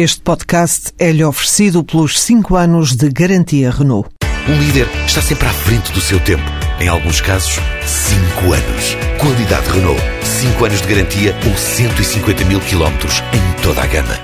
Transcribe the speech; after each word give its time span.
Este 0.00 0.20
podcast 0.20 0.92
é-lhe 0.96 1.24
oferecido 1.24 1.82
pelos 1.82 2.20
5 2.20 2.54
anos 2.54 2.94
de 2.94 3.08
garantia 3.08 3.68
Renault. 3.68 4.08
Um 4.48 4.56
líder 4.56 4.86
está 5.04 5.20
sempre 5.20 5.48
à 5.48 5.52
frente 5.52 5.90
do 5.90 6.00
seu 6.00 6.20
tempo. 6.20 6.44
Em 6.78 6.86
alguns 6.86 7.20
casos, 7.20 7.54
5 7.84 8.52
anos. 8.52 8.94
Qualidade 9.20 9.68
Renault. 9.68 10.00
5 10.22 10.64
anos 10.64 10.82
de 10.82 10.86
garantia 10.86 11.34
ou 11.44 11.56
150 11.56 12.44
mil 12.44 12.60
quilómetros 12.60 13.14
em 13.34 13.60
toda 13.60 13.82
a 13.82 13.86
gama. 13.88 14.14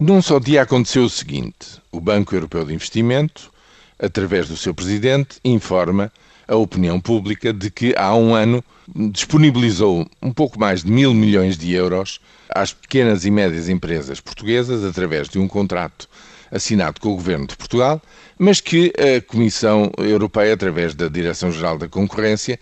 Num 0.00 0.20
só 0.20 0.40
dia 0.40 0.62
aconteceu 0.62 1.04
o 1.04 1.08
seguinte: 1.08 1.80
o 1.92 2.00
Banco 2.00 2.34
Europeu 2.34 2.64
de 2.64 2.74
Investimento, 2.74 3.48
através 3.96 4.48
do 4.48 4.56
seu 4.56 4.74
presidente, 4.74 5.38
informa 5.44 6.10
a 6.48 6.56
opinião 6.56 7.00
pública 7.00 7.52
de 7.52 7.70
que 7.70 7.94
há 7.96 8.14
um 8.14 8.34
ano 8.34 8.64
disponibilizou 8.94 10.08
um 10.22 10.32
pouco 10.32 10.58
mais 10.58 10.84
de 10.84 10.90
mil 10.90 11.12
milhões 11.12 11.58
de 11.58 11.72
euros 11.72 12.20
às 12.48 12.72
pequenas 12.72 13.24
e 13.24 13.30
médias 13.30 13.68
empresas 13.68 14.20
portuguesas 14.20 14.84
através 14.84 15.28
de 15.28 15.38
um 15.38 15.48
contrato 15.48 16.08
assinado 16.50 17.00
com 17.00 17.08
o 17.08 17.16
Governo 17.16 17.46
de 17.46 17.56
Portugal, 17.56 18.00
mas 18.38 18.60
que 18.60 18.92
a 18.96 19.20
Comissão 19.20 19.90
Europeia, 19.98 20.54
através 20.54 20.94
da 20.94 21.08
Direção-Geral 21.08 21.78
da 21.78 21.88
Concorrência, 21.88 22.58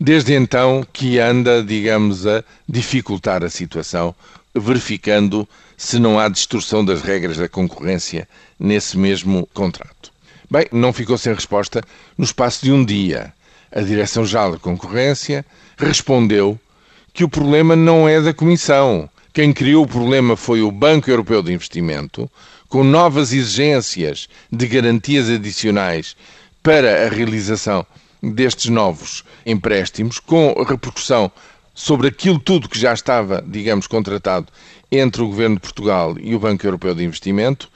desde 0.00 0.34
então 0.34 0.84
que 0.92 1.18
anda, 1.18 1.62
digamos, 1.62 2.26
a 2.26 2.42
dificultar 2.68 3.44
a 3.44 3.50
situação, 3.50 4.14
verificando 4.54 5.48
se 5.76 5.98
não 6.00 6.18
há 6.18 6.28
distorção 6.28 6.84
das 6.84 7.02
regras 7.02 7.36
da 7.36 7.48
concorrência 7.48 8.28
nesse 8.58 8.98
mesmo 8.98 9.48
contrato. 9.54 10.12
Bem, 10.50 10.66
não 10.72 10.92
ficou 10.92 11.18
sem 11.18 11.34
resposta 11.34 11.82
no 12.16 12.24
espaço 12.24 12.64
de 12.64 12.72
um 12.72 12.82
dia. 12.84 13.34
A 13.70 13.82
Direção-Geral 13.82 14.52
da 14.52 14.58
Concorrência 14.58 15.44
respondeu 15.76 16.58
que 17.12 17.22
o 17.22 17.28
problema 17.28 17.76
não 17.76 18.08
é 18.08 18.20
da 18.20 18.32
Comissão, 18.32 19.10
quem 19.34 19.52
criou 19.52 19.84
o 19.84 19.88
problema 19.88 20.36
foi 20.36 20.62
o 20.62 20.72
Banco 20.72 21.10
Europeu 21.10 21.42
de 21.42 21.52
Investimento, 21.52 22.30
com 22.68 22.82
novas 22.82 23.32
exigências 23.32 24.28
de 24.50 24.66
garantias 24.66 25.28
adicionais 25.28 26.16
para 26.62 27.06
a 27.06 27.08
realização 27.08 27.86
destes 28.22 28.70
novos 28.70 29.24
empréstimos, 29.44 30.18
com 30.18 30.54
repercussão 30.62 31.30
sobre 31.74 32.08
aquilo 32.08 32.38
tudo 32.38 32.68
que 32.68 32.78
já 32.78 32.92
estava, 32.92 33.44
digamos, 33.46 33.86
contratado 33.86 34.48
entre 34.90 35.22
o 35.22 35.28
Governo 35.28 35.56
de 35.56 35.62
Portugal 35.62 36.16
e 36.18 36.34
o 36.34 36.40
Banco 36.40 36.66
Europeu 36.66 36.94
de 36.94 37.04
Investimento, 37.04 37.70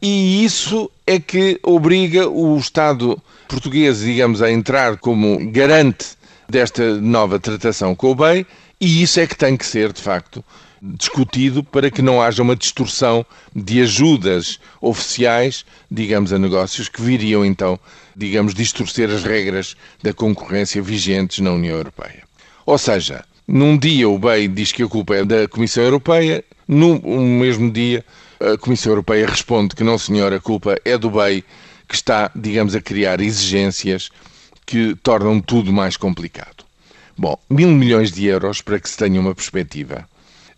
e 0.00 0.44
isso 0.44 0.90
é 1.06 1.18
que 1.18 1.58
obriga 1.62 2.28
o 2.28 2.56
Estado 2.56 3.20
português, 3.48 4.00
digamos, 4.00 4.40
a 4.40 4.50
entrar 4.50 4.96
como 4.96 5.38
garante 5.50 6.06
desta 6.48 7.00
nova 7.00 7.38
tratação 7.38 7.94
com 7.94 8.12
o 8.12 8.14
BEI, 8.14 8.46
e 8.80 9.02
isso 9.02 9.20
é 9.20 9.26
que 9.26 9.36
tem 9.36 9.56
que 9.56 9.66
ser, 9.66 9.92
de 9.92 10.00
facto, 10.00 10.42
discutido 10.80 11.62
para 11.62 11.90
que 11.90 12.00
não 12.00 12.22
haja 12.22 12.42
uma 12.42 12.56
distorção 12.56 13.26
de 13.54 13.82
ajudas 13.82 14.58
oficiais, 14.80 15.64
digamos, 15.90 16.32
a 16.32 16.38
negócios 16.38 16.88
que 16.88 17.02
viriam 17.02 17.44
então, 17.44 17.78
digamos, 18.16 18.54
distorcer 18.54 19.10
as 19.10 19.22
regras 19.22 19.76
da 20.02 20.14
concorrência 20.14 20.80
vigentes 20.80 21.40
na 21.40 21.52
União 21.52 21.76
Europeia. 21.76 22.22
Ou 22.64 22.78
seja, 22.78 23.24
num 23.46 23.76
dia 23.76 24.08
o 24.08 24.18
BEI 24.18 24.48
diz 24.48 24.72
que 24.72 24.82
a 24.82 24.88
culpa 24.88 25.16
é 25.16 25.24
da 25.24 25.46
Comissão 25.48 25.82
Europeia, 25.84 26.42
no 26.66 26.98
mesmo 27.00 27.70
dia 27.70 28.04
a 28.40 28.56
Comissão 28.56 28.92
Europeia 28.92 29.26
responde 29.26 29.76
que 29.76 29.84
não, 29.84 29.98
senhor, 29.98 30.32
a 30.32 30.40
culpa 30.40 30.76
é 30.84 30.96
do 30.96 31.10
BEI 31.10 31.44
que 31.86 31.94
está, 31.94 32.30
digamos, 32.34 32.74
a 32.74 32.80
criar 32.80 33.20
exigências 33.20 34.10
que 34.64 34.94
tornam 35.02 35.40
tudo 35.40 35.72
mais 35.72 35.96
complicado. 35.96 36.64
Bom, 37.18 37.38
mil 37.50 37.68
milhões 37.68 38.10
de 38.10 38.24
euros 38.26 38.62
para 38.62 38.80
que 38.80 38.88
se 38.88 38.96
tenha 38.96 39.20
uma 39.20 39.34
perspectiva 39.34 40.08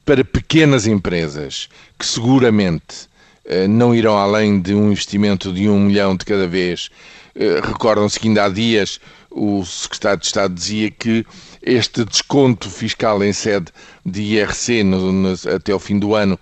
para 0.04 0.24
pequenas 0.24 0.86
empresas 0.86 1.68
que 1.98 2.06
seguramente 2.06 3.08
eh, 3.44 3.66
não 3.66 3.94
irão 3.94 4.16
além 4.16 4.60
de 4.60 4.74
um 4.74 4.90
investimento 4.92 5.52
de 5.52 5.68
um 5.68 5.80
milhão 5.80 6.16
de 6.16 6.24
cada 6.24 6.46
vez. 6.46 6.88
Eh, 7.34 7.60
recordam-se 7.64 8.20
que 8.20 8.28
ainda 8.28 8.44
há 8.44 8.48
dias 8.48 9.00
o 9.30 9.64
secretário 9.64 10.20
de 10.20 10.26
Estado 10.26 10.54
dizia 10.54 10.90
que 10.90 11.26
este 11.62 12.04
desconto 12.04 12.68
fiscal 12.70 13.22
em 13.24 13.32
sede 13.32 13.72
de 14.04 14.22
IRC 14.22 14.84
no, 14.84 15.12
no, 15.12 15.34
até 15.54 15.74
o 15.74 15.78
fim 15.78 15.98
do 15.98 16.14
ano 16.14 16.38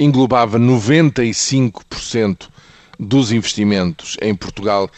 englobava 0.00 0.58
95% 0.58 2.48
dos 2.98 3.30
investimentos 3.30 4.16
em 4.20 4.34
Portugal 4.34 4.90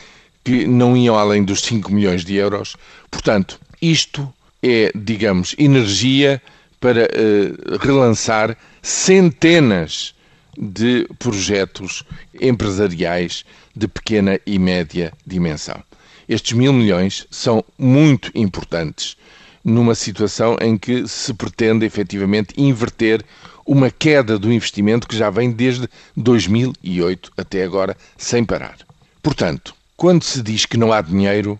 que 0.44 0.66
não 0.66 0.96
iam 0.96 1.16
além 1.18 1.44
dos 1.44 1.60
5 1.62 1.92
milhões 1.92 2.24
de 2.24 2.34
euros. 2.36 2.76
Portanto, 3.10 3.60
isto 3.80 4.32
é, 4.62 4.90
digamos, 4.94 5.54
energia 5.58 6.40
para 6.80 7.04
uh, 7.04 7.78
relançar 7.78 8.56
centenas 8.80 10.14
de 10.56 11.06
projetos 11.18 12.04
empresariais 12.40 13.44
de 13.74 13.88
pequena 13.88 14.38
e 14.46 14.58
média 14.58 15.12
dimensão. 15.26 15.82
Estes 16.28 16.52
mil 16.52 16.72
milhões 16.72 17.26
são 17.30 17.64
muito 17.78 18.30
importantes 18.34 19.16
numa 19.64 19.94
situação 19.94 20.56
em 20.60 20.76
que 20.76 21.06
se 21.06 21.32
pretende 21.34 21.86
efetivamente 21.86 22.54
inverter 22.56 23.24
uma 23.64 23.90
queda 23.90 24.38
do 24.38 24.52
investimento 24.52 25.06
que 25.06 25.16
já 25.16 25.30
vem 25.30 25.50
desde 25.50 25.88
2008 26.16 27.32
até 27.36 27.62
agora 27.62 27.96
sem 28.16 28.44
parar. 28.44 28.78
Portanto, 29.22 29.74
quando 29.96 30.24
se 30.24 30.42
diz 30.42 30.66
que 30.66 30.76
não 30.76 30.92
há 30.92 31.00
dinheiro, 31.00 31.58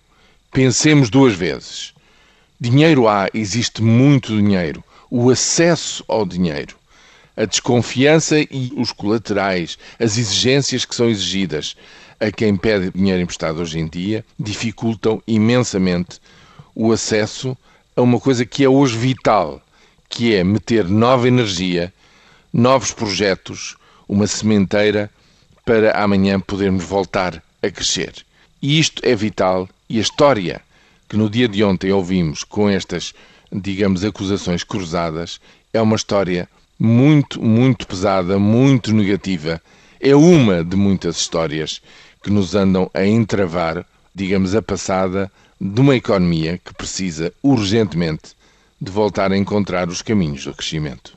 pensemos 0.50 1.08
duas 1.08 1.34
vezes. 1.34 1.94
Dinheiro 2.60 3.08
há, 3.08 3.28
existe 3.32 3.82
muito 3.82 4.36
dinheiro 4.36 4.82
o 5.10 5.30
acesso 5.30 6.02
ao 6.08 6.24
dinheiro, 6.24 6.74
a 7.36 7.44
desconfiança 7.44 8.40
e 8.40 8.72
os 8.76 8.92
colaterais, 8.92 9.76
as 10.00 10.16
exigências 10.16 10.86
que 10.86 10.94
são 10.94 11.08
exigidas 11.08 11.76
a 12.19 12.30
quem 12.30 12.56
pede 12.56 12.90
dinheiro 12.90 13.20
emprestado 13.20 13.60
hoje 13.60 13.78
em 13.78 13.86
dia, 13.86 14.24
dificultam 14.38 15.22
imensamente 15.26 16.19
o 16.74 16.92
acesso 16.92 17.56
a 17.97 18.03
uma 18.03 18.19
coisa 18.19 18.44
que 18.44 18.64
é 18.64 18.69
hoje 18.69 18.97
vital, 18.97 19.60
que 20.08 20.34
é 20.34 20.44
meter 20.44 20.88
nova 20.88 21.28
energia, 21.28 21.92
novos 22.53 22.92
projetos, 22.92 23.76
uma 24.08 24.26
sementeira 24.26 25.10
para 25.64 25.92
amanhã 26.02 26.38
podermos 26.41 26.84
voltar 26.84 27.42
a 27.62 27.70
crescer. 27.70 28.14
E 28.60 28.78
isto 28.78 29.02
é 29.04 29.14
vital 29.14 29.69
e 29.88 29.98
a 29.98 30.02
história 30.02 30.60
que 31.08 31.16
no 31.16 31.28
dia 31.28 31.48
de 31.48 31.62
ontem 31.62 31.92
ouvimos 31.92 32.42
com 32.44 32.69
estas 32.69 33.14
digamos, 33.52 34.04
acusações 34.04 34.64
cruzadas, 34.64 35.41
é 35.72 35.81
uma 35.81 35.97
história 35.97 36.48
muito, 36.78 37.42
muito 37.42 37.86
pesada, 37.86 38.38
muito 38.38 38.92
negativa. 38.92 39.60
É 40.00 40.16
uma 40.16 40.64
de 40.64 40.76
muitas 40.76 41.16
histórias 41.16 41.82
que 42.22 42.31
nos 42.31 42.54
andam 42.54 42.91
a 42.94 43.04
entravar, 43.04 43.84
digamos, 44.14 44.54
a 44.54 44.62
passada 44.62 45.30
de 45.60 45.80
uma 45.80 45.96
economia 45.96 46.58
que 46.58 46.74
precisa 46.74 47.32
urgentemente 47.42 48.34
de 48.80 48.90
voltar 48.90 49.30
a 49.32 49.38
encontrar 49.38 49.88
os 49.88 50.02
caminhos 50.02 50.44
do 50.44 50.54
crescimento. 50.54 51.16